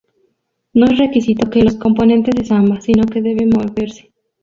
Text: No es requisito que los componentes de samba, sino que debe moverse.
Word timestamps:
No 0.73 0.87
es 0.87 0.97
requisito 0.97 1.47
que 1.51 1.63
los 1.63 1.75
componentes 1.75 2.33
de 2.33 2.43
samba, 2.43 2.81
sino 2.81 3.03
que 3.03 3.21
debe 3.21 3.45
moverse. 3.45 4.11